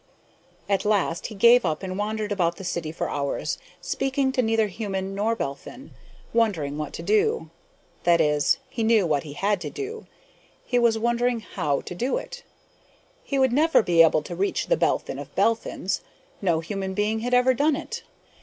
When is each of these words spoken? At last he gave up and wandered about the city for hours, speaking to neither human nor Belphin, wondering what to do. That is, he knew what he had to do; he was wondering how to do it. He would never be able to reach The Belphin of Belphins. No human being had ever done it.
At 0.67 0.83
last 0.83 1.27
he 1.27 1.35
gave 1.35 1.63
up 1.63 1.83
and 1.83 1.95
wandered 1.95 2.31
about 2.31 2.55
the 2.57 2.63
city 2.63 2.91
for 2.91 3.07
hours, 3.07 3.59
speaking 3.81 4.31
to 4.31 4.41
neither 4.41 4.65
human 4.65 5.13
nor 5.13 5.35
Belphin, 5.35 5.91
wondering 6.33 6.75
what 6.75 6.91
to 6.93 7.03
do. 7.03 7.51
That 8.03 8.19
is, 8.19 8.57
he 8.67 8.83
knew 8.83 9.05
what 9.05 9.21
he 9.21 9.33
had 9.33 9.61
to 9.61 9.69
do; 9.69 10.07
he 10.65 10.79
was 10.79 10.97
wondering 10.97 11.41
how 11.41 11.81
to 11.81 11.93
do 11.93 12.17
it. 12.17 12.41
He 13.23 13.37
would 13.37 13.53
never 13.53 13.83
be 13.83 14.01
able 14.01 14.23
to 14.23 14.35
reach 14.35 14.65
The 14.69 14.75
Belphin 14.75 15.19
of 15.19 15.35
Belphins. 15.35 16.01
No 16.41 16.61
human 16.61 16.95
being 16.95 17.19
had 17.19 17.35
ever 17.35 17.53
done 17.53 17.75
it. 17.75 18.01